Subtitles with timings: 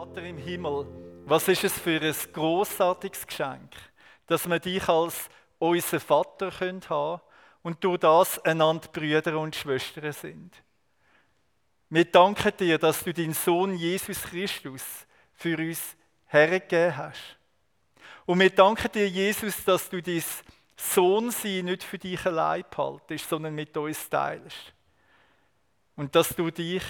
[0.00, 0.86] Vater im Himmel,
[1.26, 3.70] was ist es für ein großartiges Geschenk,
[4.26, 7.20] dass wir dich als unseren Vater haben können
[7.60, 10.54] und durch das einander Brüder und Schwestern sind.
[11.90, 14.82] Wir danken dir, dass du deinen Sohn Jesus Christus
[15.34, 15.94] für uns
[16.28, 17.36] hergegeben hast.
[18.24, 20.24] Und wir danken dir, Jesus, dass du dein
[20.78, 24.72] Sohn sein nicht für dich allein behaltest, sondern mit uns teilst.
[25.94, 26.84] Und dass du dich,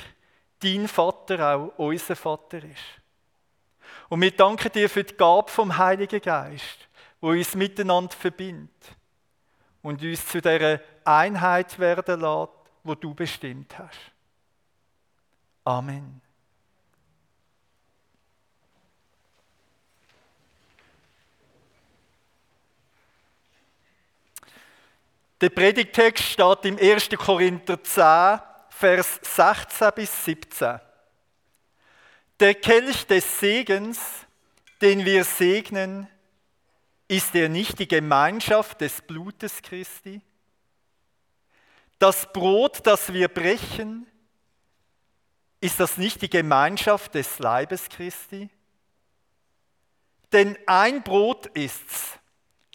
[0.60, 2.99] dein Vater auch unser Vater ist.
[4.08, 6.88] Und wir danken dir für die Gabe vom Heiligen Geist,
[7.20, 8.96] wo uns miteinander verbindet
[9.82, 13.98] und uns zu der Einheit werden lässt, wo du bestimmt hast.
[15.64, 16.20] Amen.
[25.40, 27.08] Der Predigtext steht im 1.
[27.16, 30.80] Korinther 10, Vers 16 bis 17.
[32.40, 34.00] Der Kelch des Segens,
[34.80, 36.08] den wir segnen,
[37.06, 40.22] ist er nicht die Gemeinschaft des Blutes Christi?
[41.98, 44.06] Das Brot, das wir brechen,
[45.60, 48.48] ist das nicht die Gemeinschaft des Leibes Christi?
[50.32, 52.18] Denn ein Brot ist's,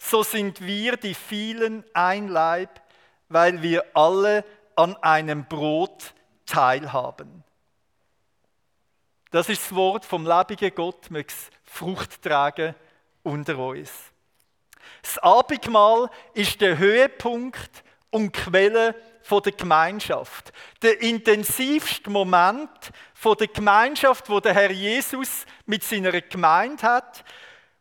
[0.00, 2.80] so sind wir die vielen ein Leib,
[3.28, 4.44] weil wir alle
[4.76, 7.42] an einem Brot teilhaben.
[9.36, 12.74] Das ist das Wort vom lebendigen Gott, mögs Frucht tragen
[13.22, 13.92] unter uns.
[15.02, 18.94] Das Abendmahl ist der Höhepunkt und Quelle
[19.30, 20.54] der Gemeinschaft.
[20.80, 22.70] Der intensivste Moment
[23.22, 27.22] der Gemeinschaft, wo der Herr Jesus mit seiner Gemeinde hat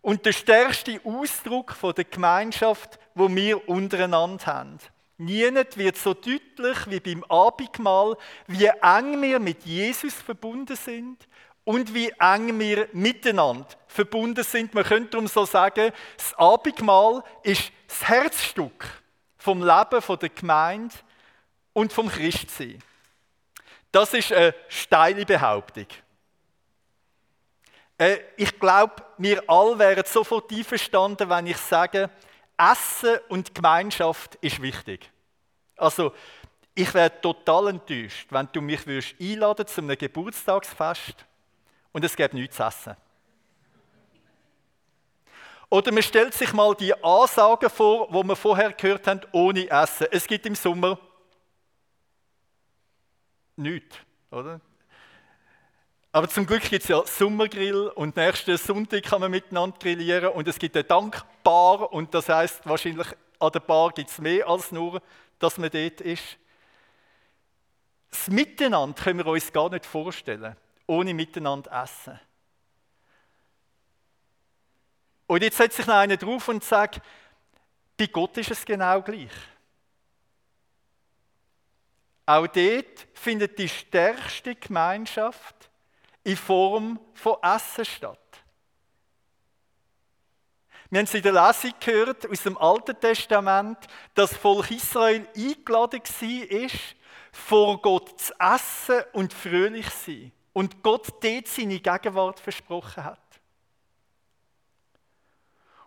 [0.01, 4.79] und der stärkste Ausdruck der Gemeinschaft, wo wir untereinander haben.
[5.17, 8.17] Niemand wird so deutlich wie beim Abendmahl,
[8.47, 11.25] wie eng wir mit Jesus verbunden sind
[11.65, 14.73] und wie eng wir miteinander verbunden sind.
[14.73, 18.85] Man könnte darum so sagen, das Abendmahl ist das Herzstück
[19.37, 20.95] vom Leben der Gemeinde
[21.73, 22.81] und vom Christsein.
[23.91, 25.87] Das ist eine steile Behauptung.
[27.97, 32.09] Äh, ich glaube, wir alle wären sofort einverstanden, wenn ich sage,
[32.57, 35.09] Essen und Gemeinschaft ist wichtig.
[35.77, 36.13] Also,
[36.73, 41.25] ich wäre total enttäuscht, wenn du mich würdest einladen zu einem Geburtstagsfest
[41.95, 42.97] und es gäbe nichts zu essen.
[45.69, 50.07] Oder man stellt sich mal die Ansagen vor, wo wir vorher gehört haben, ohne Essen.
[50.11, 51.00] Es gibt im Sommer
[53.56, 53.95] nichts,
[54.29, 54.59] oder?
[56.11, 60.50] Aber zum Glück gibt es ja Sommergrill und nächsten Sonntag kann man miteinander grillieren und
[60.50, 63.07] es gibt eine Dankbar und das heißt wahrscheinlich
[63.39, 65.01] an der Bar gibt es mehr als nur,
[65.39, 66.38] dass man dort ist.
[68.09, 70.57] Das Miteinander können wir uns gar nicht vorstellen,
[70.88, 72.19] ohne miteinander essen.
[75.28, 77.01] Und jetzt setzt sich noch einer drauf und sagt,
[77.97, 79.31] bei Gott ist es genau gleich.
[82.28, 85.69] Auch dort findet die stärkste Gemeinschaft
[86.24, 88.19] in Form von Essen statt.
[90.90, 93.78] Wir haben es in der Lesung gehört aus dem Alten Testament,
[94.13, 96.69] dass das Volk Israel eingeladen war,
[97.31, 100.31] vor Gott zu essen und fröhlich zu sein.
[100.55, 103.19] Und Gott dort seine Gegenwart versprochen hat.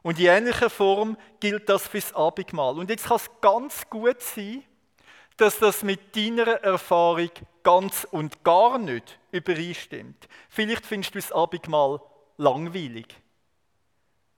[0.03, 2.79] Und in ähnlicher Form gilt das fürs Abendmahl.
[2.79, 4.63] Und jetzt kann es ganz gut sein,
[5.39, 7.31] dass das mit deiner Erfahrung
[7.63, 10.29] ganz und gar nicht übereinstimmt.
[10.51, 12.03] Vielleicht findest du das Abendmahl
[12.37, 13.07] langweilig,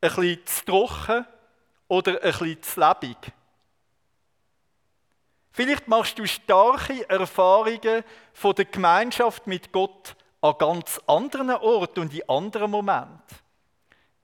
[0.01, 1.27] ein bisschen zu trocken
[1.89, 3.33] oder ein bisschen zu lebendig.
[5.51, 12.15] Vielleicht machst du starke Erfahrungen von der Gemeinschaft mit Gott an ganz anderen Orten und
[12.15, 13.39] in anderen Momenten.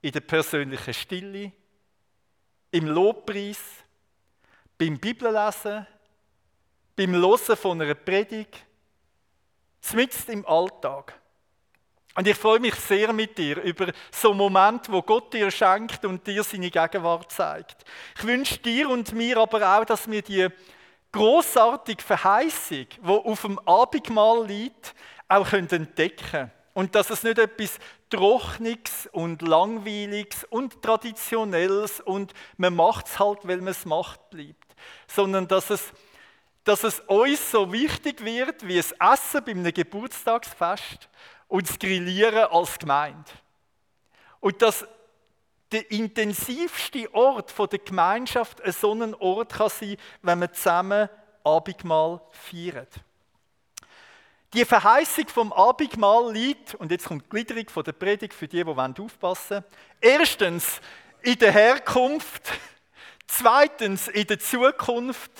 [0.01, 1.51] In der persönlichen Stille,
[2.71, 3.59] im Lobpreis,
[4.77, 5.87] beim Bibellesen,
[6.95, 8.57] beim Hören von einer Predigt,
[9.93, 11.19] mitten im Alltag.
[12.15, 16.03] Und ich freue mich sehr mit dir über so einen Moment, wo Gott dir schenkt
[16.03, 17.85] und dir seine Gegenwart zeigt.
[18.17, 20.49] Ich wünsche dir und mir aber auch, dass wir die
[21.11, 24.93] großartige Verheißung, die auf dem Abendmahl liegt,
[25.27, 26.51] auch entdecken können.
[26.73, 33.39] Und dass es nicht etwas Trockenes und Langweiliges und Traditionelles und man macht es halt,
[33.47, 34.75] weil man es macht, bleibt.
[35.07, 35.91] Sondern dass es
[36.67, 41.07] dass es uns so wichtig wird wie das Essen bei einem Geburtstagsfest
[41.47, 43.31] und das Grillieren als Gemeinde.
[44.41, 44.85] Und dass
[45.71, 51.09] der intensivste Ort der Gemeinschaft ein so ein Ort kann sein, wenn man zusammen
[51.43, 52.93] Abendmahl feiert.
[54.53, 58.69] Die Verheißung vom Abendmahl liegt, und jetzt kommt die Gliederung der Predigt für die, die
[58.69, 59.63] aufpassen wollen.
[59.99, 60.79] Erstens
[61.21, 62.43] in der Herkunft,
[63.27, 65.31] zweitens in der Zukunft,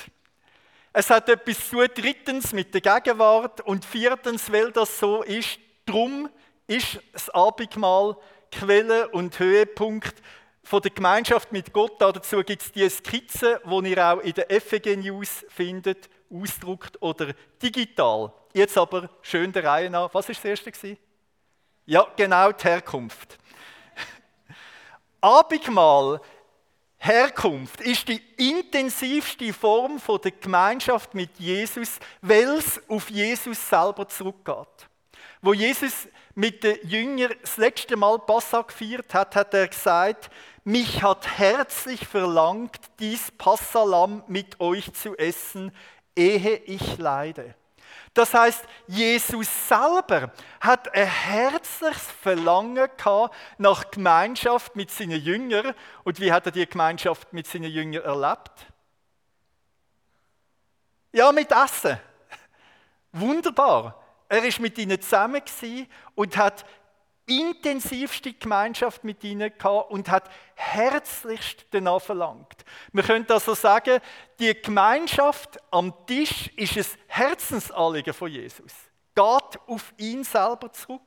[0.91, 5.59] es hat etwas zu tun, drittens mit der Gegenwart und viertens, weil das so ist,
[5.85, 6.29] drum
[6.67, 8.17] ist das Abendmahl
[8.51, 10.15] Quelle und Höhepunkt
[10.63, 11.99] von der Gemeinschaft mit Gott.
[11.99, 17.33] Dazu gibt es die Skizze, die ihr auch in der FEG News findet, ausdruckt oder
[17.61, 18.33] digital.
[18.53, 20.13] Jetzt aber schön der Reihe nach.
[20.13, 20.97] Was war das erste?
[21.85, 23.37] Ja, genau, die Herkunft.
[25.21, 26.19] Abendmahl,
[26.97, 34.87] Herkunft, ist die intensivste Form der Gemeinschaft mit Jesus, weil es auf Jesus selber zurückgeht.
[35.41, 36.07] Wo Jesus
[36.37, 40.29] mit den Jüngern das letzte Mal Passa gefeiert hat, hat er gesagt,
[40.63, 45.75] mich hat herzlich verlangt, dies Passalam mit euch zu essen,
[46.15, 47.55] ehe ich leide.
[48.13, 55.73] Das heißt, Jesus selber hat ein herzliches Verlangen gehabt nach Gemeinschaft mit seinen Jüngern.
[56.03, 58.67] Und wie hat er die Gemeinschaft mit seinen Jüngern erlebt?
[61.13, 61.99] Ja, mit Essen.
[63.11, 64.06] Wunderbar.
[64.29, 65.41] Er ist mit ihnen zusammen
[66.15, 66.65] und hat
[67.27, 72.63] intensivste Gemeinschaft mit ihnen gehabt und hat herzlichst danach verlangt.
[72.93, 73.99] Wir können also sagen,
[74.39, 78.71] die Gemeinschaft am Tisch ist ein Herzensanliegen von Jesus.
[79.13, 81.01] Geht auf ihn selber zurück.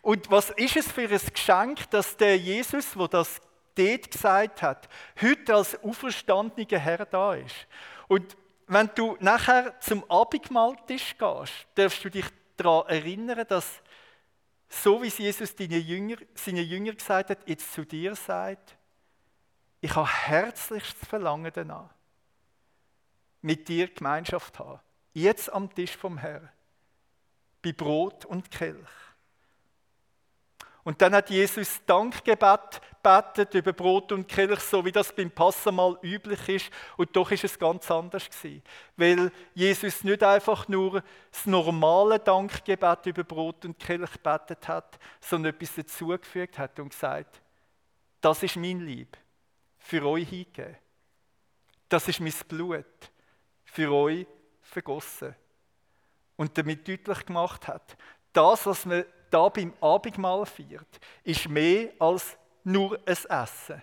[0.00, 3.40] Und was ist es für ein Geschenk, dass der Jesus, wo das
[3.76, 4.88] dort gesagt hat,
[5.20, 7.66] heute als auferstandener Herr da ist.
[8.08, 8.36] Und
[8.66, 12.26] wenn du nachher zum Abendmahltisch gehst, darfst du dich
[12.62, 13.82] daran erinnern, dass
[14.68, 18.76] so wie Jesus seinen Jünger, seinen Jünger gesagt hat, jetzt zu dir sagt,
[19.80, 21.90] ich habe herzlichstes Verlangen danach,
[23.42, 24.80] mit dir Gemeinschaft zu haben.
[25.12, 26.48] Jetzt am Tisch vom Herrn,
[27.60, 28.88] bei Brot und Kelch.
[30.84, 35.98] Und dann hat Jesus Dankgebet betet über Brot und Kelch, so wie das beim Passamal
[36.02, 36.70] üblich ist.
[36.96, 38.62] Und doch ist es ganz anders gewesen.
[38.96, 45.54] Weil Jesus nicht einfach nur das normale Dankgebet über Brot und Kelch betet hat, sondern
[45.54, 47.40] etwas dazugefügt hat und gesagt,
[48.20, 49.16] das ist mein Lieb,
[49.78, 50.76] für euch hingegeben.
[51.88, 52.86] Das ist mein Blut,
[53.64, 54.26] für euch
[54.62, 55.34] vergossen.
[56.36, 57.96] Und damit deutlich gemacht hat,
[58.32, 63.82] das, was wir da beim Abendmahl feiert, ist mehr als nur ein Essen.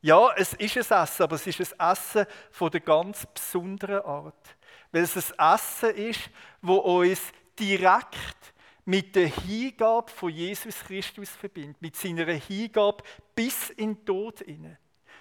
[0.00, 4.56] Ja, es ist ein Essen, aber es ist ein Essen von der ganz besonderen Art.
[4.90, 6.30] Weil es ein Essen ist,
[6.60, 7.20] wo uns
[7.58, 8.52] direkt
[8.84, 13.04] mit der Hingabe von Jesus Christus verbindet, mit seiner Hingabe
[13.34, 14.78] bis in den Tod inne,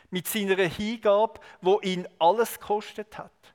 [0.09, 3.53] mit seiner Hingabe, wo ihn alles gekostet hat,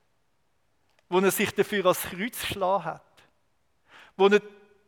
[1.09, 3.03] wo er sich dafür als Kreuz geschlagen hat,
[4.15, 4.41] wo er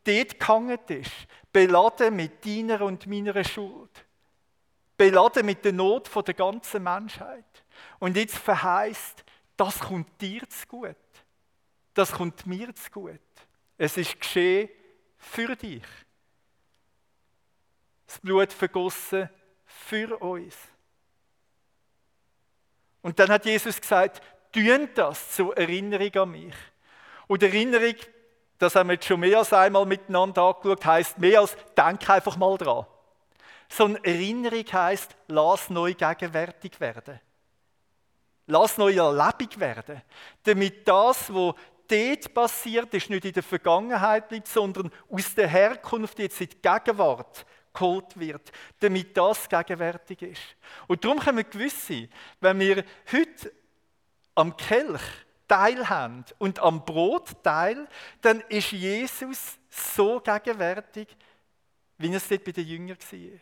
[0.08, 1.12] dort gehangen ist,
[1.52, 4.06] beladen mit deiner und meiner Schuld,
[4.98, 7.46] beladen mit der Not der ganzen Menschheit.
[8.00, 9.24] Und jetzt verheißt,
[9.58, 10.96] das kommt dir zu gut.
[11.94, 13.20] Das kommt mir zu gut.
[13.78, 14.70] Es ist geschehen
[15.18, 15.84] für dich.
[18.08, 19.30] Das Blut vergossen
[19.66, 20.56] für uns.
[23.02, 26.56] Und dann hat Jesus gesagt, tun das zur Erinnerung an mich.
[27.28, 27.96] Und Erinnerung
[28.60, 32.38] das haben wir jetzt schon mehr als einmal miteinander angeschaut, heißt mehr als denk einfach
[32.38, 32.86] mal dran.
[33.70, 37.20] So eine Erinnerung heißt, lass neu gegenwärtig werden.
[38.48, 40.02] Lass neu erlebig werden.
[40.44, 41.54] Damit das, was
[41.88, 46.62] dort passiert ist, nicht in der Vergangenheit bleibt, sondern aus der Herkunft jetzt in die
[46.62, 50.42] Gegenwart geholt wird, damit das gegenwärtig ist.
[50.88, 52.10] Und darum können wir gewiss sein,
[52.42, 53.54] wenn wir heute
[54.36, 55.02] am Kelch
[55.50, 57.88] teilhaben und am Brot teil,
[58.22, 61.08] dann ist Jesus so gegenwärtig,
[61.98, 63.40] wie es dort bei den Jüngern war.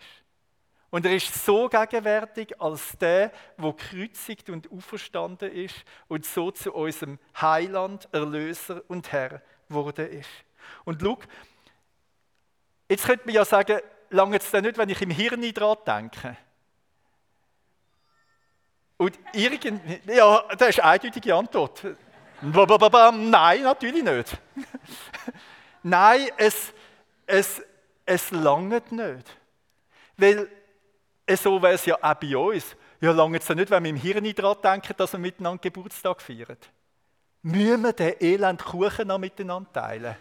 [0.89, 5.75] Und er ist so gegenwärtig als der, der gekreuzigt und auferstanden ist
[6.07, 10.29] und so zu unserem Heiland, Erlöser und Herr geworden ist.
[10.85, 11.19] Und schau,
[12.89, 16.37] jetzt könnte man ja sagen, lange es denn nicht, wenn ich im Hirn daran denke.
[18.97, 21.83] Und irgendwie, ja, das ist eine eindeutige Antwort.
[22.41, 24.37] Nein, natürlich nicht.
[25.83, 26.73] Nein, es,
[27.25, 27.61] es,
[28.05, 29.37] es langt nicht.
[30.17, 30.49] Weil
[31.35, 32.75] so wäre es ja auch bei uns.
[32.99, 36.21] Ja, lange es ja nicht, wenn wir im Hirn daran denken, dass wir miteinander Geburtstag
[36.21, 36.57] feiern.
[37.43, 40.15] Müssen wir den elend Kuchen noch miteinander teilen?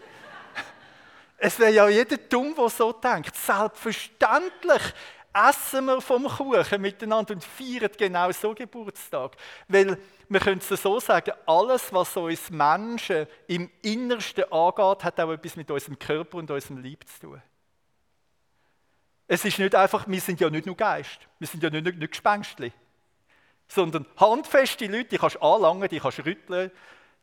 [1.37, 3.35] es wäre ja jeder dumm, der so denkt.
[3.35, 4.93] Selbstverständlich
[5.49, 9.35] essen wir vom Kuchen miteinander und feiern genau so Geburtstag.
[9.67, 9.97] Weil
[10.29, 15.55] wir können es so sagen, alles, was uns Menschen im Innersten angeht, hat auch etwas
[15.55, 17.41] mit unserem Körper und unserem Leib zu tun.
[19.27, 21.97] Es ist nicht einfach, wir sind ja nicht nur Geist, wir sind ja nicht, nicht,
[21.97, 22.71] nicht Gespenstli,
[23.67, 26.71] sondern handfeste Leute, die kannst du anlangen, die kannst du rütteln,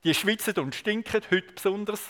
[0.04, 2.02] die schwitzen und stinken, heute besonders.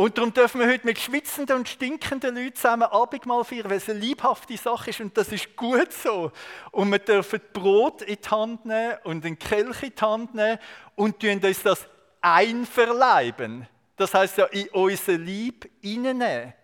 [0.00, 3.90] Und darum dürfen wir heute mit schwitzenden und stinkenden Leuten zusammen Abendmahl feiern, weil es
[3.90, 6.32] eine liebhafte Sache ist und das ist gut so.
[6.70, 10.58] Und wir dürfen Brot in die Hand nehmen und den Kelch in die Hand nehmen
[10.94, 11.86] und uns das
[12.22, 13.68] einverleiben.
[13.96, 16.54] Das heißt ja in unser Lieb hineinnehmen.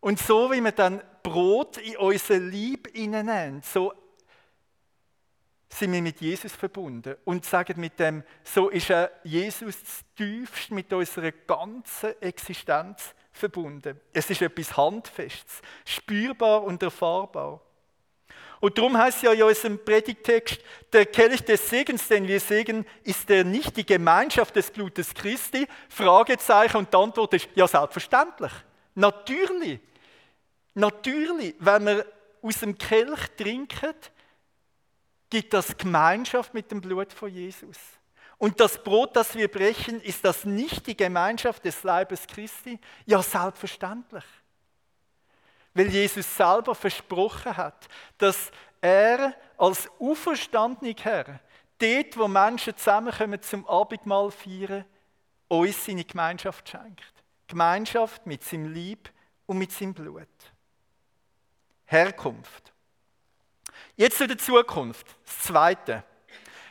[0.00, 3.94] Und so wie wir dann Brot in unser Lieb hineinnehmen, so
[5.68, 8.92] sind wir mit Jesus verbunden und sagen mit dem, so ist
[9.24, 9.76] Jesus
[10.16, 14.00] tiefst mit unserer ganzen Existenz verbunden.
[14.12, 17.60] Es ist etwas Handfestes, spürbar und erfahrbar.
[18.60, 20.60] Und darum heißt ja in unserem Predigtext,
[20.92, 25.66] der Kelch des Segens, den wir segen, ist der nicht die Gemeinschaft des Blutes Christi?
[25.88, 28.52] Fragezeichen und die Antwort ist, ja selbstverständlich.
[28.94, 29.80] Natürlich.
[30.72, 32.06] Natürlich, wenn wir
[32.40, 33.94] aus dem Kelch trinken,
[35.30, 37.78] gibt das Gemeinschaft mit dem Blut von Jesus.
[38.38, 42.78] Und das Brot, das wir brechen, ist das nicht die Gemeinschaft des Leibes Christi?
[43.06, 44.24] Ja, selbstverständlich.
[45.72, 51.40] Weil Jesus selber versprochen hat, dass er als auferstandener Herr,
[51.78, 54.84] dort, wo Menschen zusammenkommen zum Abendmahl feiern,
[55.48, 57.14] uns seine Gemeinschaft schenkt.
[57.46, 59.10] Gemeinschaft mit seinem Lieb
[59.46, 60.28] und mit seinem Blut.
[61.86, 62.72] Herkunft.
[63.96, 65.06] Jetzt zu der Zukunft.
[65.24, 66.04] Das Zweite.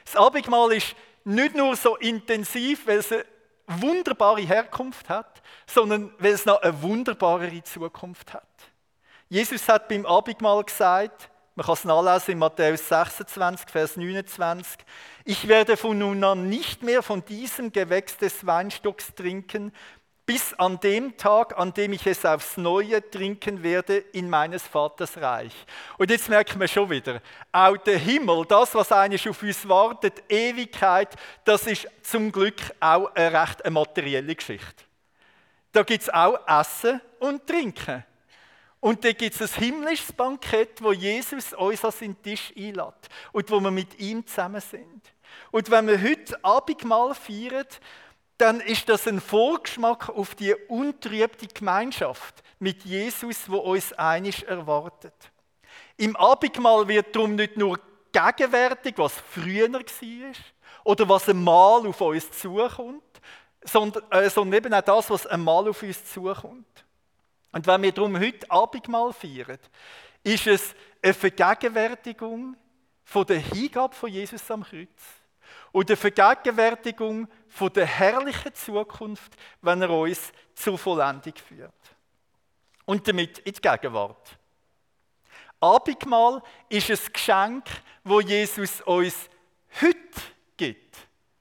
[0.06, 3.26] Das Abendmahl ist nicht nur so intensiv, weil es eine
[3.68, 8.48] wunderbare Herkunft hat, sondern weil es noch eine wunderbarere Zukunft hat.
[9.28, 14.86] Jesus hat beim Abendmahl gesagt, man kann es nachlesen in Matthäus 26, Vers 29,
[15.24, 19.72] ich werde von nun an nicht mehr von diesem Gewächs des Weinstocks trinken,
[20.26, 25.18] bis an dem Tag, an dem ich es aufs Neue trinken werde in meines Vaters
[25.18, 25.54] Reich.
[25.98, 30.24] Und jetzt merken wir schon wieder, auch der Himmel, das, was eigentlich auf uns wartet,
[30.28, 34.84] Ewigkeit, das ist zum Glück auch eine recht eine materielle Geschichte.
[35.72, 38.04] Da gibt es auch Essen und Trinken.
[38.80, 43.50] Und da gibt es ein himmlisches Bankett, wo Jesus uns an seinen Tisch einlädt und
[43.52, 45.02] wo wir mit ihm zusammen sind.
[45.52, 47.66] Und wenn wir heute Abendmahl feiern,
[48.38, 55.14] dann ist das ein Vorgeschmack auf die untrübte Gemeinschaft mit Jesus, wo uns einig erwartet.
[55.98, 57.80] Im Abendmahl wird darum nicht nur
[58.12, 59.82] gegenwärtig, was früher war,
[60.84, 63.04] oder was einmal auf uns zukommt,
[63.64, 66.86] sondern, äh, sondern eben auch das, was einmal auf uns zukommt.
[67.52, 69.58] Und wenn wir darum heute Abendmahl feiern,
[70.24, 72.56] ist es eine Vergegenwärtigung
[73.04, 74.90] von der Hingabe von Jesus am Kreuz
[75.76, 81.74] und der Vergegenwärtigung von der herrlichen Zukunft, wenn er uns zur Vollendung führt.
[82.86, 84.38] Und damit in die Gegenwart.
[85.60, 87.66] Abendmahl ist ein Geschenk,
[88.06, 89.30] wo Jesus uns
[89.82, 90.22] heute
[90.56, 90.96] gibt.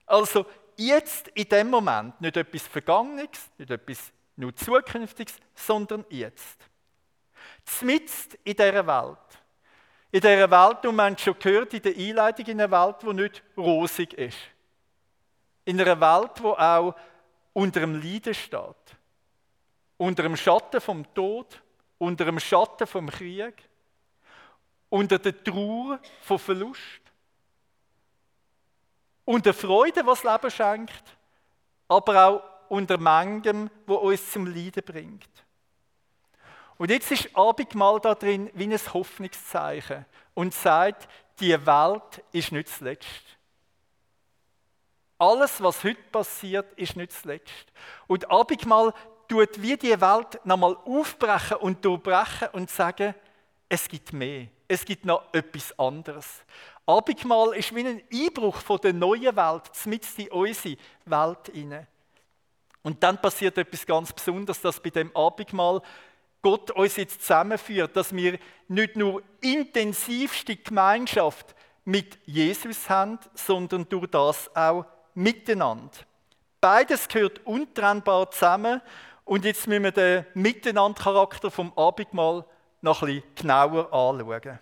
[0.05, 6.59] Also jetzt in dem Moment, nicht etwas Vergangenes, nicht etwas nur Zukünftiges, sondern jetzt.
[7.63, 9.44] Zmitzt in dieser Welt
[10.11, 13.13] in dieser Welt, und man hat schon gehört, in der Einleitung, in einer Welt, die
[13.13, 14.37] nicht rosig ist.
[15.65, 16.95] In einer Welt, die auch
[17.53, 18.75] unter dem Leiden steht.
[19.97, 21.61] Unter dem Schatten vom Tod,
[21.97, 23.67] unter dem Schatten vom Krieg,
[24.89, 27.01] unter der Trauer vom Verlust.
[29.25, 31.17] Unter Freude, was das Leben schenkt,
[31.87, 35.44] aber auch unter Mangem, wo uns zum Leiden bringt.
[36.77, 41.07] Und jetzt ist Abendmahl da drin wie ein Hoffnungszeichen und sagt,
[41.39, 43.07] die Welt ist nicht zuletzt.
[45.17, 47.71] Alles, was heute passiert, ist nicht zuletzt.
[48.07, 48.93] Und Abendmahl
[49.27, 53.15] tut wie die Welt nochmal aufbrechen und durchbrechen und sagen,
[53.69, 54.47] es gibt mehr.
[54.67, 56.43] Es gibt noch etwas anderes.
[56.85, 61.87] Abendmahl ist wie ein Einbruch von der neuen Welt, mit in unsere Welt hinein.
[62.83, 65.81] Und dann passiert etwas ganz Besonderes, dass bei dem Abendmahl
[66.45, 68.37] Gott uns jetzt zusammenführt, dass wir
[68.67, 74.85] nicht nur intensivste Gemeinschaft mit Jesus haben, sondern durch das auch
[75.15, 75.89] miteinander.
[76.61, 78.79] Beides gehört untrennbar zusammen
[79.23, 82.45] und jetzt müssen wir den Miteinandercharakter vom Abendmahl
[82.79, 84.59] noch ein bisschen genauer anschauen.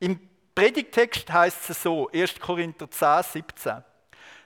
[0.00, 0.20] Im
[0.54, 2.38] Predigtext heißt es so, 1.
[2.38, 3.84] Korinther 10, 17.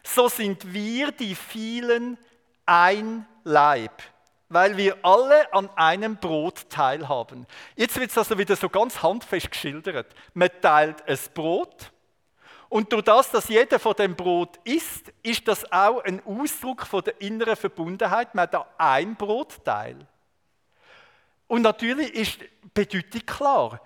[0.05, 2.17] So sind wir die vielen
[2.65, 4.14] ein Leib
[4.55, 7.47] weil wir alle an einem Brot teilhaben.
[7.77, 10.07] Jetzt wird es also wieder so ganz handfest geschildert.
[10.33, 11.93] Man teilt ein Brot
[12.69, 17.05] und durch das, dass jeder von dem Brot isst, ist das auch ein Ausdruck von
[17.05, 18.35] der inneren Verbundenheit.
[18.35, 19.97] Man hat da ein Brotteil.
[21.47, 23.81] Und natürlich ist die Bedeutung klar.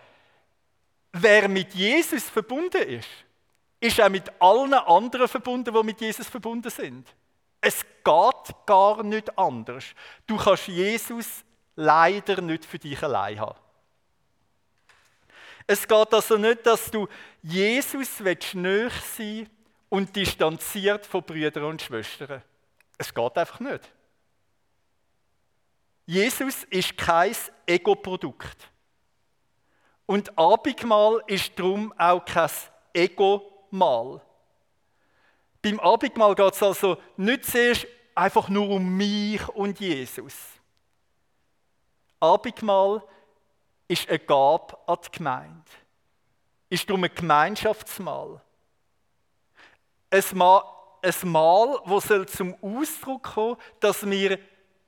[1.13, 3.09] Wer mit Jesus verbunden ist,
[3.81, 7.07] ist auch mit allen anderen verbunden, die mit Jesus verbunden sind.
[7.61, 9.85] Es geht gar nicht anders.
[10.27, 11.45] Du kannst Jesus
[11.77, 13.59] leider nicht für dich allein haben.
[15.67, 17.07] Es geht also nicht, dass du
[17.43, 19.49] Jesus näher sein
[19.89, 22.43] und distanziert von Brüdern und Schwestern.
[22.97, 23.93] Es geht einfach nicht.
[26.07, 27.37] Jesus ist kein
[27.67, 28.71] Ego-Produkt.
[30.07, 32.51] Und Abendmahl ist darum auch kein
[32.95, 34.23] Ego-Mahl.
[35.63, 40.35] Beim Abendmahl geht es also nicht zuerst einfach nur um mich und Jesus.
[42.21, 43.03] Abendmahl
[43.87, 45.71] ist eine Gabe an die Gemeinde.
[46.69, 48.41] Ist darum ein Gemeinschaftsmahl.
[50.11, 50.63] Ein Mahl,
[51.03, 54.39] ein Mahl das zum Ausdruck kommen dass wir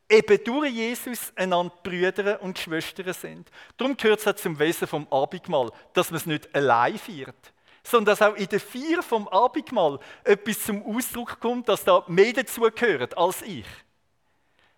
[0.08, 3.50] eben durch Jesus einander Brüder und Schwestern sind.
[3.76, 8.16] Darum gehört es auch zum Wesen vom Abendmahl, dass man es nicht allein feiert, sondern
[8.16, 13.16] dass auch in der Vier vom Abendmahl etwas zum Ausdruck kommt, dass da mehr dazugehört
[13.16, 13.66] als ich.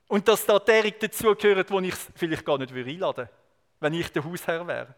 [0.09, 3.31] Und dass da derig dazugehört, wo ich vielleicht gar nicht einladen würde,
[3.81, 4.95] wenn ich der Hausherr wäre.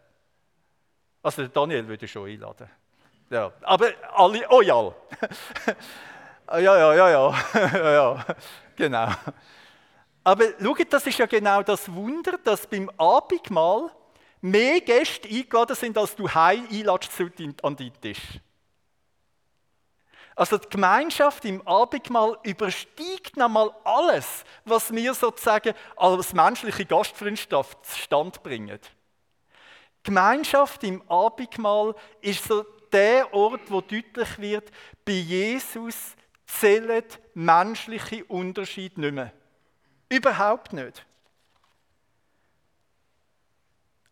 [1.23, 2.69] Also Daniel würde schon einladen.
[3.29, 4.93] Ja, aber alle, oh ja.
[6.51, 8.25] ja, ja, ja, ja, ja, ja,
[8.75, 9.07] genau.
[10.23, 13.91] Aber schaut, das ist ja genau das Wunder, dass beim Abendmahl
[14.45, 17.19] mehr Gäste eingeladen sind, als du heim einladest
[17.63, 18.39] an deinen Tisch.
[20.35, 28.37] Also die Gemeinschaft im Abendmahl übersteigt nochmal alles, was wir sozusagen als menschliche Gastfreundschaft zustande
[28.41, 28.79] bringen.
[28.79, 34.71] Die Gemeinschaft im Abendmahl ist so der Ort, wo deutlich wird,
[35.05, 36.15] bei Jesus
[36.45, 39.31] zählen menschliche Unterschiede nicht mehr.
[40.09, 41.05] Überhaupt nicht.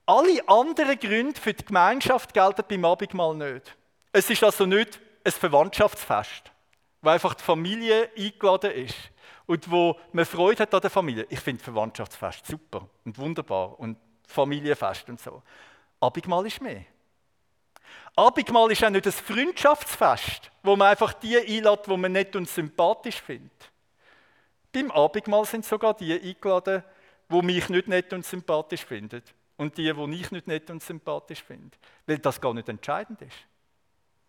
[0.05, 3.73] Alle anderen Gründe für die Gemeinschaft gelten beim Abendmahl nicht.
[4.11, 6.51] Es ist also nicht ein Verwandtschaftsfest,
[7.01, 8.97] wo einfach die Familie eingeladen ist
[9.45, 11.25] und wo man Freude hat an der Familie.
[11.29, 15.41] Ich finde Verwandtschaftsfest super und wunderbar und Familienfest und so.
[16.01, 16.83] Abendmahl ist mehr.
[18.17, 22.49] Abendmahl ist auch nicht ein Freundschaftsfest, wo man einfach die einlädt, wo man nett und
[22.49, 23.71] sympathisch findet.
[24.73, 26.83] Beim Abendmahl sind sogar die eingeladen,
[27.29, 29.23] wo mich nicht nett und sympathisch finden
[29.57, 33.37] und die, wo ich nicht nett und sympathisch finde, weil das gar nicht entscheidend ist.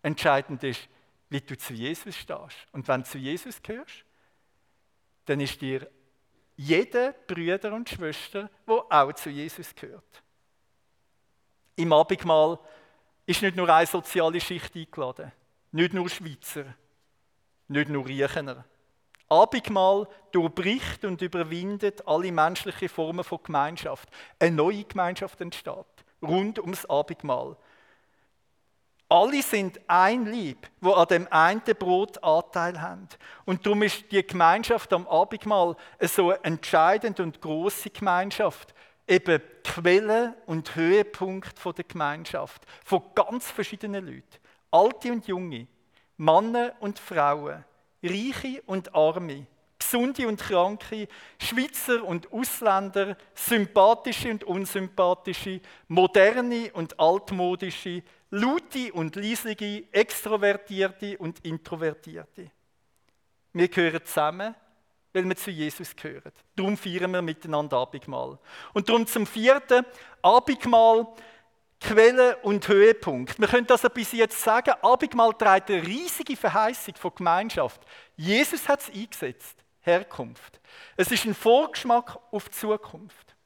[0.03, 0.89] Entscheidend ist,
[1.31, 2.67] wie du zu Jesus stehst.
[2.73, 4.05] Und wenn du zu Jesus gehörst,
[5.25, 5.91] dann ist dir
[6.57, 10.23] jeder Brüder und Schwester, wo auch zu Jesus gehört.
[11.77, 12.59] Im Abendmahl
[13.27, 15.33] ist nicht nur eine soziale Schicht eingeladen,
[15.73, 16.75] nicht nur Schweizer,
[17.69, 18.65] nicht nur Riechener.
[19.29, 24.09] Abendmahl durchbricht und überwindet alle menschlichen Formen von Gemeinschaft.
[24.39, 25.87] Eine neue Gemeinschaft entsteht,
[26.23, 27.57] rund ums Abendmahl.
[29.09, 33.09] Alle sind ein Lieb, wo an dem einen Brot Anteil haben.
[33.45, 38.75] Und darum ist die Gemeinschaft am Abendmahl so eine entscheidende und große Gemeinschaft.
[39.07, 42.63] Eben Quelle und Höhepunkt der Gemeinschaft.
[42.85, 44.39] Von ganz verschiedenen Leuten.
[44.71, 45.69] Alte und Junge,
[46.17, 47.65] Männer und Frauen
[48.05, 49.47] Reiche und Arme,
[49.79, 59.85] Gesunde und Kranke, Schweizer und Ausländer, sympathische und unsympathische, moderne und altmodische, laute und leislige,
[59.93, 62.51] extrovertierte und introvertierte.
[63.53, 64.55] Wir gehören zusammen,
[65.13, 66.33] weil wir zu Jesus gehören.
[66.57, 68.39] Darum feiern wir miteinander Abendmahl.
[68.73, 69.85] Und darum zum vierten
[70.21, 71.07] Abendmahl
[71.87, 73.39] Quelle und Höhepunkt.
[73.39, 77.83] Wir können also bis jetzt sagen, Abendmahl trägt eine riesige Verheißung von Gemeinschaft.
[78.17, 79.59] Jesus hat es eingesetzt.
[79.83, 80.61] Herkunft.
[80.97, 83.37] Es ist ein Vorgeschmack auf die Zukunft.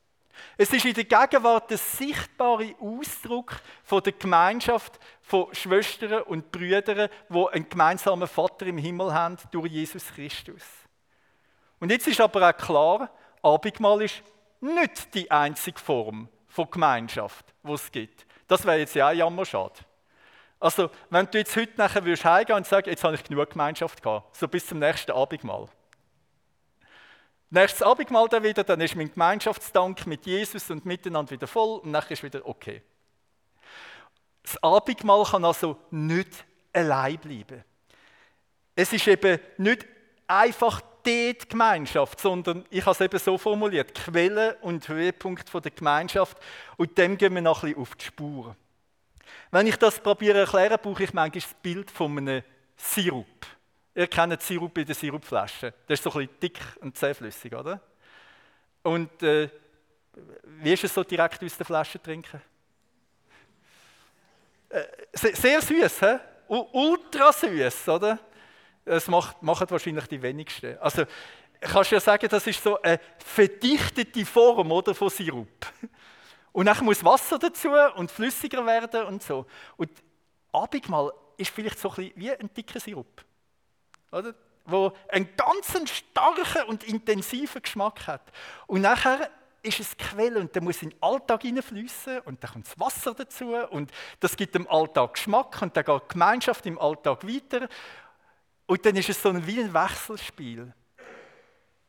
[0.57, 7.09] Es ist in der Gegenwart der sichtbare Ausdruck von der Gemeinschaft von Schwestern und Brüdern,
[7.29, 10.63] wo einen gemeinsamen Vater im Himmel haben durch Jesus Christus.
[11.81, 13.11] Und jetzt ist aber auch klar,
[13.43, 14.23] Abendmahl ist
[14.61, 18.27] nicht die einzige Form von Gemeinschaft, die es gibt.
[18.49, 19.75] Das wäre jetzt ja auch jammerschade.
[20.59, 24.03] Also, wenn du jetzt heute nachher würdest heimgehen und sagen, jetzt habe ich genug Gemeinschaft
[24.03, 25.69] gehabt, so bis zum nächsten Abendmahl.
[27.51, 31.93] Nächstes Abendmahl dann wieder, dann ist mein Gemeinschaftsdank mit Jesus und miteinander wieder voll und
[31.93, 32.83] nachher ist wieder okay.
[34.43, 37.65] Das Abendmahl kann also nicht allein bleiben.
[38.75, 39.87] Es ist eben nicht
[40.27, 46.37] einfach die Gemeinschaft, sondern ich habe es eben so formuliert, Quelle und Höhepunkt der Gemeinschaft
[46.77, 48.57] und dem gehen wir noch ein bisschen auf die Spur.
[49.51, 52.43] Wenn ich das probiere erklären, brauche ich manchmal das Bild von einem
[52.77, 53.47] Sirup.
[53.95, 55.73] Ihr kennt Sirup in der Sirupflasche.
[55.87, 57.81] Das ist so ein bisschen dick und zähflüssig, oder?
[58.83, 59.49] Und äh,
[60.61, 62.41] wie ist es so direkt aus der Flasche trinken?
[64.69, 66.17] Äh, sehr süß, he?
[66.49, 68.19] ultra süß, oder?
[68.89, 70.79] Das macht, machen wahrscheinlich die wenigsten.
[70.79, 71.05] Also,
[71.61, 75.67] kannst du ja sagen, das ist so eine verdichtete Form oder, von Sirup.
[76.53, 79.47] Und dann muss Wasser dazu und flüssiger werden und so.
[79.77, 79.91] Und
[80.53, 83.25] Abendmahl ist vielleicht so ein bisschen wie ein dicker Sirup.
[84.11, 84.35] Oder?
[84.65, 88.33] Wo einen ganz starken und intensiven Geschmack hat.
[88.67, 89.31] Und nachher
[89.63, 93.15] ist es Quelle und der muss in den Alltag hineinfließen und dann kommt das Wasser
[93.15, 97.69] dazu und das gibt dem Alltag Geschmack und dann geht die Gemeinschaft im Alltag weiter
[98.69, 100.73] und dann ist es so ein, wie ein Wechselspiel.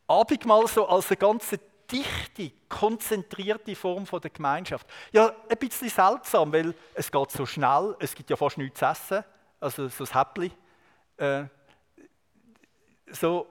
[0.08, 1.54] Abendmahl so als eine ganz
[1.90, 4.86] dichte, konzentrierte Form von der Gemeinschaft.
[5.12, 8.86] Ja, ein bisschen seltsam, weil es geht so schnell, es gibt ja fast nichts zu
[8.86, 9.24] essen,
[9.60, 10.52] also so ein Häppchen.
[11.16, 11.44] Äh,
[13.12, 13.46] so,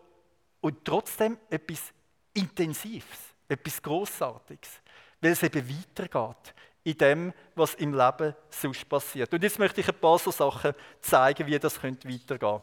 [0.60, 1.94] und trotzdem etwas
[2.34, 4.82] Intensives etwas Großartiges,
[5.22, 9.34] weil es eben weitergeht in dem, was im Leben sonst passiert.
[9.34, 12.62] Und jetzt möchte ich ein paar so Sachen zeigen, wie das weitergehen könnte.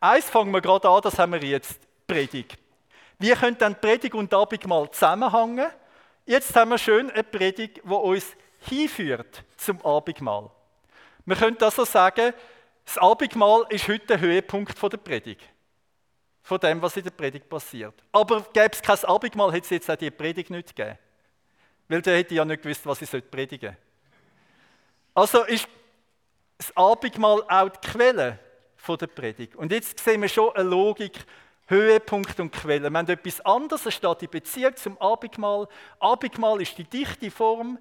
[0.00, 2.58] Eins fangen wir gerade an, das haben wir jetzt, Predigt.
[3.18, 5.70] Wie können dann Predigt und Abendmahl zusammenhängen?
[6.26, 10.50] Jetzt haben wir schön eine Predigt, die uns hinführt zum Abendmahl.
[11.24, 12.34] Wir können also sagen,
[12.84, 15.48] das Abendmahl ist heute der Höhepunkt der Predigt
[16.42, 17.94] von dem, was in der Predigt passiert.
[18.12, 20.98] Aber gäbe es kein Abendmahl, hätte es jetzt auch die Predigt nicht gegeben.
[21.88, 23.78] Weil der hätte ja nicht gewusst, was ich predigen sollte.
[25.14, 25.68] Also ist
[26.58, 28.38] das Abendmahl auch die Quelle
[28.88, 29.56] der Predigt.
[29.56, 31.24] Und jetzt sehen wir schon eine Logik,
[31.66, 32.90] Höhepunkt und Quelle.
[32.90, 35.66] Wir haben etwas anderes, es steht die Beziehung zum Abendmahl.
[35.98, 37.78] Abendmahl ist die dichte Form.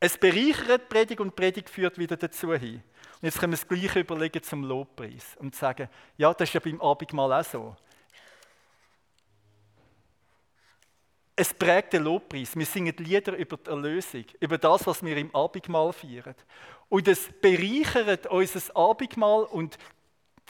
[0.00, 2.82] Es bereichert die Predigt und die Predigt führt wieder dazu hin.
[3.20, 6.60] Und jetzt können wir das Gleiche überlegen zum Lobpreis und sagen, ja, das ist ja
[6.60, 7.76] beim Abendmahl auch so.
[11.40, 12.56] Es prägt den Lobpreis.
[12.56, 16.34] Wir singen Lieder über die Erlösung, über das, was wir im Abendmahl feiern.
[16.88, 19.78] Und es bereichert unser Abendmahl und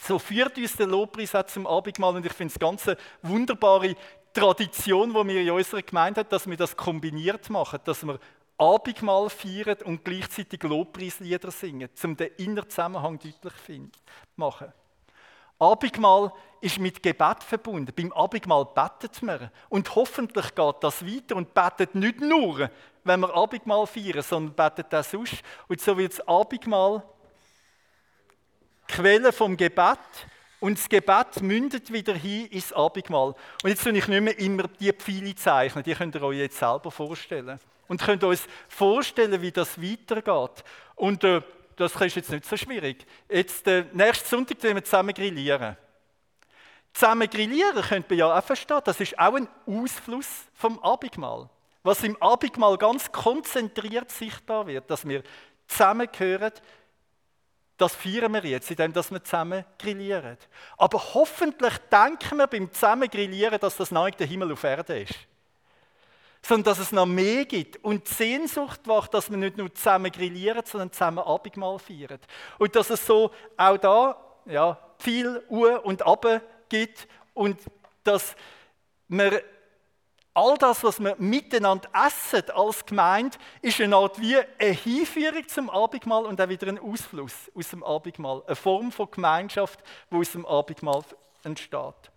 [0.01, 2.15] so führt uns der Lobpreis auch zum Abendmahl.
[2.15, 3.95] Und ich finde es ganz eine wunderbare
[4.33, 8.19] Tradition, die wir in unserer Gemeinde haben, dass wir das kombiniert machen, dass wir
[8.57, 13.89] Abendmahl feiern und gleichzeitig Lobpreislieder singen, um den inneren Zusammenhang deutlich zu
[14.37, 14.73] machen.
[15.59, 17.93] Abendmahl ist mit Gebet verbunden.
[17.95, 19.51] Beim Abendmahl betet man.
[19.69, 22.69] Und hoffentlich geht das weiter und betet nicht nur,
[23.03, 25.35] wenn wir Abendmahl feiern, sondern betet auch sonst.
[25.67, 27.03] Und so wird das Abendmahl
[28.89, 29.99] Quelle vom Gebet
[30.59, 33.35] und das Gebet mündet wieder hin ins Abendmahl.
[33.63, 36.57] Und jetzt tue ich nicht mehr immer die Pfeile zeichnen, die könnt ihr euch jetzt
[36.57, 40.63] selber vorstellen und könnt uns vorstellen, wie das weitergeht.
[40.95, 41.41] Und äh,
[41.79, 43.05] das ist jetzt nicht so schwierig.
[43.29, 45.77] Jetzt, äh, nächsten Sonntag werden wir zusammen grillieren.
[46.93, 51.49] Zusammen grillieren könnt ihr ja auch verstehen, das ist auch ein Ausfluss vom Abendmahl.
[51.83, 55.23] Was im Abendmahl ganz konzentriert sichtbar wird, dass wir
[55.67, 56.51] zusammengehören,
[57.77, 60.37] das feiern wir jetzt, indem wir zusammen grillieren.
[60.77, 65.15] Aber hoffentlich denken wir beim zusammen grillieren, dass das neu der Himmel auf Erde ist
[66.41, 70.11] sondern dass es noch mehr gibt und die Sehnsucht wacht, dass wir nicht nur zusammen
[70.11, 72.19] grillieren, sondern zusammen Abendmahl feiern.
[72.57, 77.59] Und dass es so auch da ja, viel Uhr und Abe gibt und
[78.03, 78.35] dass
[79.07, 79.43] wir
[80.33, 85.69] all das, was wir miteinander essen als Gemeinde, ist eine Art wie eine Hinführung zum
[85.69, 88.43] Abendmahl und auch wieder ein Ausfluss aus dem Abendmahl.
[88.45, 89.79] Eine Form von Gemeinschaft,
[90.11, 91.03] die aus dem Abendmahl
[91.43, 92.11] entsteht.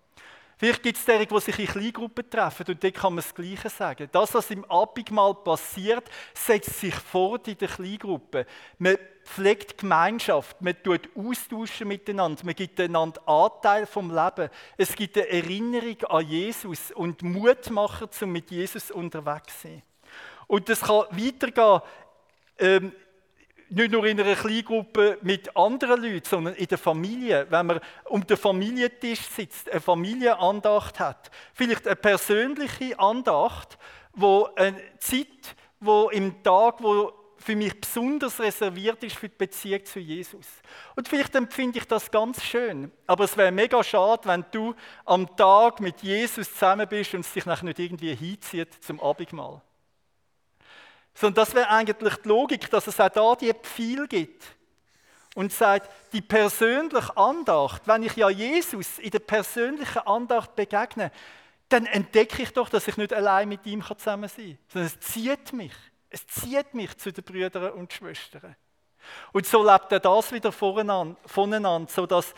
[0.62, 3.68] Vielleicht gibt es derige, die sich in Kleingruppen treffen und dort kann man das Gleiche
[3.68, 4.08] sagen.
[4.12, 8.46] Das, was im Abendmahl passiert, setzt sich fort in der Kleingruppe.
[8.78, 14.50] Man pflegt Gemeinschaft, man tut austauschen miteinander, man gibt einander Anteil vom Leben.
[14.76, 19.82] Es gibt eine Erinnerung an Jesus und Mutmacher, um mit Jesus unterwegs zu sein.
[20.46, 21.80] Und das kann weitergehen.
[22.60, 22.92] Ähm,
[23.72, 28.26] nicht nur in einer Kleingruppe mit anderen Leuten, sondern in der Familie, wenn man um
[28.26, 31.30] den Familientisch sitzt, eine Familienandacht hat.
[31.54, 33.78] Vielleicht eine persönliche Andacht,
[34.12, 39.84] wo eine Zeit, wo im Tag, wo für mich besonders reserviert ist für die Beziehung
[39.84, 40.46] zu Jesus.
[40.94, 42.92] Und vielleicht empfinde ich das ganz schön.
[43.06, 47.32] Aber es wäre mega schade, wenn du am Tag mit Jesus zusammen bist und es
[47.32, 49.60] dich nicht irgendwie hinzieht zum Abendmahl.
[51.14, 54.42] Sondern das wäre eigentlich die Logik, dass es auch da die Pfeil gibt.
[55.34, 61.10] und sagt, die persönliche Andacht, wenn ich ja Jesus in der persönlichen Andacht begegne,
[61.68, 65.00] dann entdecke ich doch, dass ich nicht allein mit ihm zusammen sein kann, sondern es
[65.00, 65.72] zieht mich.
[66.10, 68.54] Es zieht mich zu den Brüdern und Schwestern.
[69.32, 72.34] Und so lebt er das wieder voneinander, sodass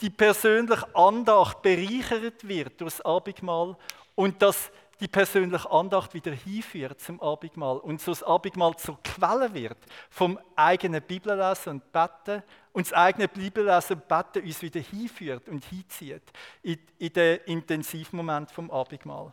[0.00, 3.76] die persönliche Andacht bereichert wird durch das Abendmahl
[4.16, 9.52] und dass die persönliche Andacht wieder hinführt zum Abendmahl und so das Abendmahl zur Quelle
[9.52, 9.78] wird
[10.08, 15.64] vom eigenen Bibellesen und Betten und das eigene Bibellesen und Betten uns wieder hinführt und
[15.64, 16.22] hinzieht
[16.62, 19.32] in, in den Intensivmoment vom Abendmahl.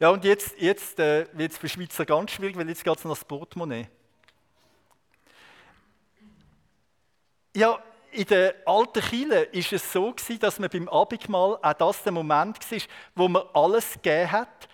[0.00, 3.04] Ja, und jetzt, jetzt äh, wird es für Schweizer ganz schwierig, weil jetzt geht es
[3.04, 3.86] noch das Portemonnaie.
[7.54, 12.12] Ja, in der alten Kirche war es so, dass man beim Abendmahl auch das der
[12.12, 12.78] Moment war,
[13.14, 14.68] wo man alles gegeben hat,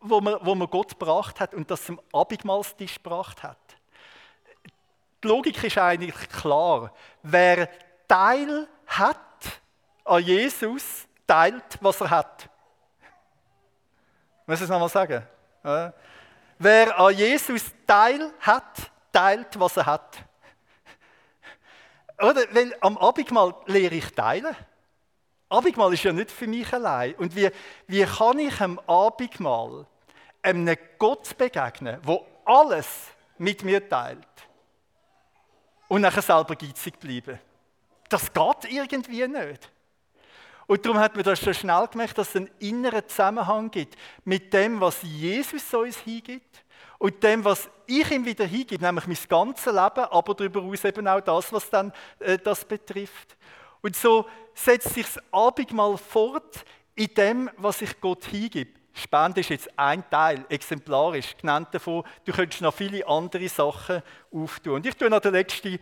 [0.00, 3.58] wo man, wo man Gott gebracht hat und das zum Abendmahlstisch gebracht hat.
[5.22, 6.92] Die Logik ist eigentlich klar.
[7.22, 7.68] Wer
[8.08, 9.18] Teil hat
[10.04, 12.48] an Jesus, teilt, was er hat.
[14.46, 15.22] Muss ich es nochmal sagen?
[16.58, 20.18] Wer an Jesus Teil hat, teilt, was er hat.
[22.20, 22.42] Oder?
[22.52, 24.54] Weil am Abendmahl lehre ich teilen.
[25.48, 27.14] Abendmahl ist ja nicht für mich allein.
[27.14, 27.50] Und wie,
[27.86, 29.86] wie kann ich am Abendmahl
[30.42, 32.86] einem Gott begegnen, wo alles
[33.38, 34.26] mit mir teilt
[35.88, 37.38] und nachher selber geizig bleiben?
[38.08, 39.70] Das geht irgendwie nicht.
[40.66, 44.52] Und darum hat man das schon schnell gemerkt, dass es einen inneren Zusammenhang gibt mit
[44.52, 46.64] dem, was Jesus uns hingibt
[47.00, 51.08] und dem, was ich ihm wieder hingebe, nämlich mein ganzes Leben, aber darüber hinaus eben
[51.08, 53.38] auch das, was dann äh, das betrifft.
[53.80, 56.62] Und so setzt sich das Abendmahl fort
[56.94, 58.78] in dem, was ich Gott hingebe.
[58.92, 62.04] Spende ist jetzt ein Teil, exemplarisch genannt davon.
[62.26, 64.74] Du könntest noch viele andere Sachen auftun.
[64.74, 65.78] Und ich tue noch den letzten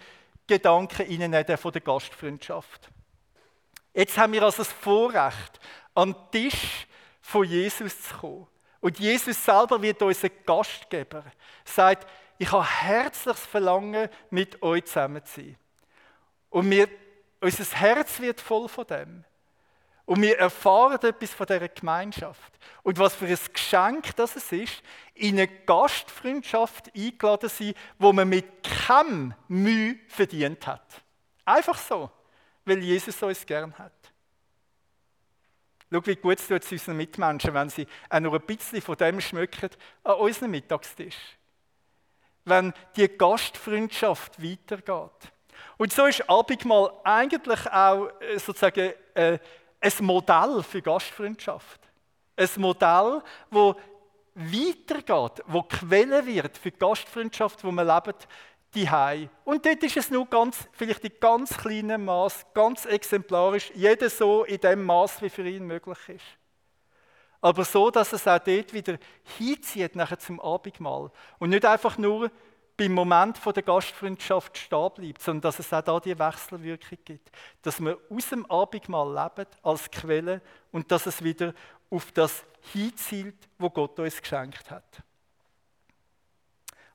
[0.47, 2.91] Gedanken Ihnen der von der Gastfreundschaft.
[3.93, 5.59] Jetzt haben wir also das Vorrecht,
[5.97, 6.87] an den Tisch
[7.21, 8.47] von Jesus zu kommen.
[8.81, 11.25] Und Jesus selber wird unser Gastgeber.
[11.65, 12.07] Sagt,
[12.39, 15.57] ich habe herzliches Verlangen, mit euch zusammen zu sein.
[16.51, 16.89] Und wir,
[17.41, 19.25] unser Herz wird voll von dem.
[20.09, 22.59] Und wir erfahren etwas von dieser Gemeinschaft.
[22.83, 24.83] Und was für ein Geschenk das es ist,
[25.15, 31.03] in eine Gastfreundschaft eingeladen sein, wo man mit keinem Mühe verdient hat.
[31.45, 32.11] Einfach so,
[32.65, 33.93] weil Jesus uns gern hat.
[35.91, 39.21] Schau, wie gut es tut unseren Mitmenschen, wenn sie auch nur ein bisschen von dem
[39.21, 39.71] schmücken
[40.05, 41.17] an unserem Mittagstisch.
[42.45, 45.33] Wenn die Gastfreundschaft weitergeht.
[45.77, 49.39] Und so ist Abendmahl eigentlich auch äh, sozusagen äh,
[49.81, 51.81] ein Modell für Gastfreundschaft.
[52.37, 53.75] Ein Modell, wo
[54.35, 58.29] weitergeht, wo Quelle wird für die Gastfreundschaft, wo man lebt
[58.75, 58.89] die
[59.45, 64.45] Und dort ist es nur ganz, vielleicht in ganz kleinem Maß, ganz exemplarisch, jeder so
[64.45, 66.25] in dem Maß, wie für ihn möglich ist.
[67.41, 68.99] Aber so, dass es auch dort wieder
[69.39, 72.31] hinzieht nachher zum Abendmahl und nicht einfach nur
[72.77, 77.31] beim Moment der Gastfreundschaft stehen bleibt, sondern dass es auch da die Wechselwirkung gibt,
[77.63, 81.55] dass wir aus dem Abendmahl leben als Quelle und dass es wieder
[81.91, 85.03] auf das hinzielt, wo Gott uns geschenkt hat.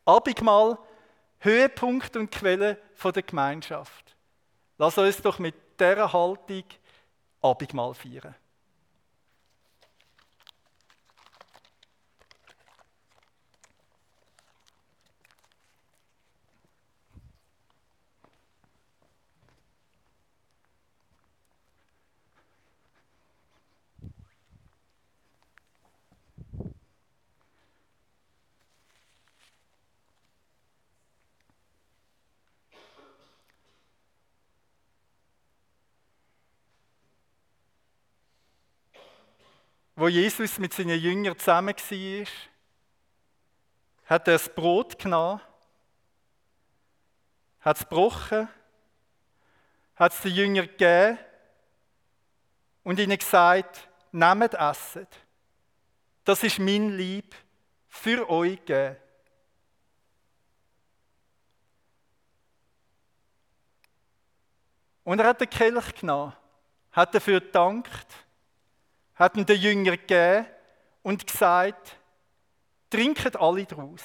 [0.05, 0.77] Abendmahl
[1.43, 4.15] Höhepunkt und Quelle der Gemeinschaft.
[4.77, 6.63] Lass uns doch mit dieser Haltung
[7.41, 8.35] Abendmahl feiern.
[40.03, 42.27] Wo Jesus mit seinen Jüngern zusammen war,
[44.03, 45.39] hat er das Brot genommen,
[47.61, 48.49] hat es gebrochen,
[49.95, 51.17] hat es den Jüngern gegeben
[52.83, 55.07] und ihnen gesagt, nehmt Essen.
[56.25, 57.33] Das ist mein Lieb
[57.87, 58.97] für euch gegeben.
[65.05, 66.33] Und er hat den Kelch genommen,
[66.91, 68.22] hat dafür gedankt
[69.15, 70.47] hat ihn den Jüngern gegeben
[71.01, 71.97] und gesagt,
[72.89, 74.01] trinket alle daraus.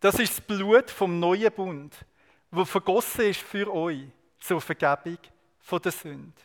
[0.00, 1.94] Das ist das Blut vom neuen Bund,
[2.50, 4.04] wo vergossen ist für euch
[4.38, 5.18] zur Vergebung
[5.58, 6.40] von der Sünde.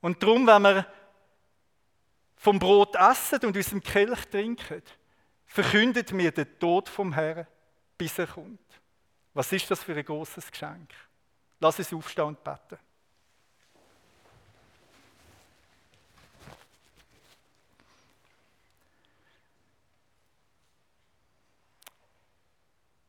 [0.00, 0.86] Und darum, wenn wir
[2.36, 4.82] vom Brot essen und aus Kelch trinken,
[5.46, 7.46] verkündet mir den Tod vom Herrn,
[7.96, 8.60] bis er kommt.
[9.34, 10.90] Was ist das für ein großes Geschenk?
[11.58, 12.78] Lass es aufstehen und beten.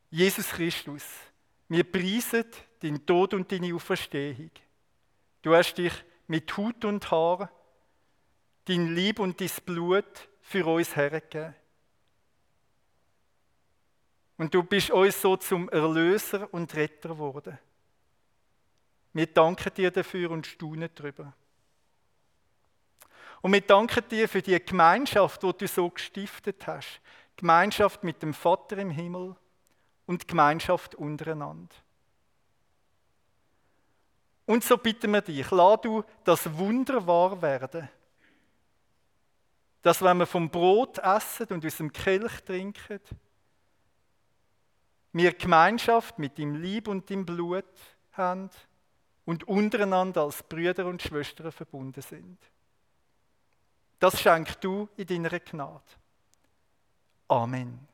[0.09, 1.03] Jesus Christus,
[1.67, 2.45] wir preisen
[2.81, 4.51] deinen Tod und deine Auferstehung.
[5.41, 5.93] Du hast dich
[6.27, 7.51] mit Hut und Haar,
[8.65, 11.55] dein Lieb und dein Blut für uns hergegeben.
[14.37, 17.59] Und du bist uns so zum Erlöser und Retter geworden.
[19.13, 21.33] Wir danken dir dafür und staunen darüber.
[23.41, 27.01] Und wir danken dir für die Gemeinschaft, die du so gestiftet hast.
[27.35, 29.35] Gemeinschaft mit dem Vater im Himmel
[30.09, 31.75] und Gemeinschaft untereinander.
[34.47, 37.87] Und so bitten wir dich, lass du das Wunder wahr werden,
[39.83, 43.01] dass wenn wir vom Brot essen und aus dem Kelch trinken,
[45.13, 47.71] wir Gemeinschaft mit dem Lieb und dem Blut
[48.13, 48.49] haben
[49.25, 52.39] und untereinander als Brüder und Schwestern verbunden sind.
[53.99, 55.83] Das schenkst du in deiner Gnade.
[57.27, 57.88] Amen.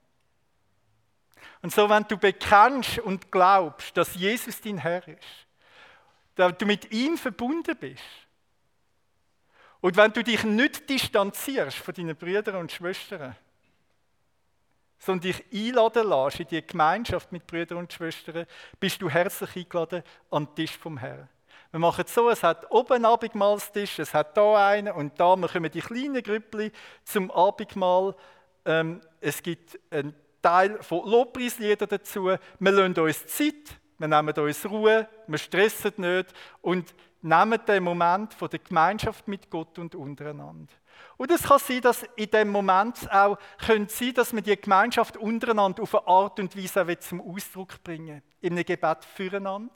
[1.62, 5.48] Und so, wenn du bekennst und glaubst, dass Jesus dein Herr ist,
[6.36, 8.04] dass du mit ihm verbunden bist,
[9.82, 13.36] und wenn du dich nicht distanzierst von deinen Brüdern und Schwestern,
[14.98, 18.48] sondern dich einladen lässt in die Gemeinschaft mit Brüdern und Schwestern,
[18.80, 21.30] bist du herzlich eingeladen an den Tisch vom Herrn.
[21.70, 25.36] Wir machen es so, es hat oben einen Abendmahlstisch, es hat da einen und da,
[25.36, 26.72] wir kommen die kleinen Grüppli
[27.04, 28.16] zum Abendmahl.
[28.66, 32.26] Ähm, es gibt einen Teil von Lobpreisliedern dazu.
[32.26, 36.32] Wir lassen uns Zeit, wir nehmen uns Ruhe, wir stressen nicht
[36.62, 40.72] und nehmen den Moment von der Gemeinschaft mit Gott und untereinander.
[41.18, 45.18] Und es kann sein, dass in dem Moment auch könnte sein, dass wir die Gemeinschaft
[45.18, 49.74] untereinander auf eine Art und Weise auch zum Ausdruck bringen, in einem Gebet füreinander.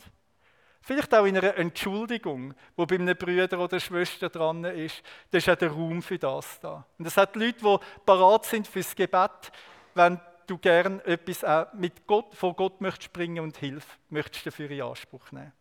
[0.81, 5.01] Vielleicht auch in einer Entschuldigung, wo bei einem Bruder oder Schwester dran ist.
[5.31, 6.85] Da ist auch der Raum für das da.
[6.99, 9.51] Und es hat Leute, die parat sind fürs Gebet,
[9.95, 14.69] wenn du gern etwas auch mit Gott, vor Gott möchtest bringen und Hilfe möchtest dafür
[14.69, 15.53] in Anspruch nehmen.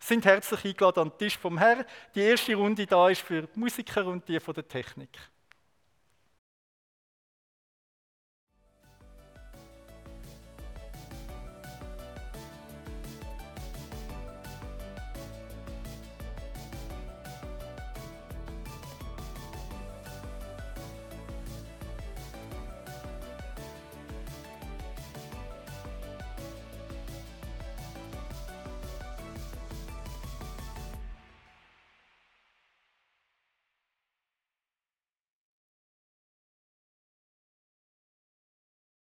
[0.00, 1.84] Sind herzlich eingeladen an den Tisch vom Herrn.
[2.14, 5.18] Die erste Runde da ist für die Musiker und die von der Technik.